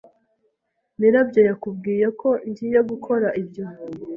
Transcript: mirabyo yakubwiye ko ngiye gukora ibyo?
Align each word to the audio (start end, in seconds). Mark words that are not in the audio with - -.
mirabyo 0.99 1.41
yakubwiye 1.49 2.07
ko 2.19 2.29
ngiye 2.49 2.79
gukora 2.89 3.27
ibyo? 3.41 3.63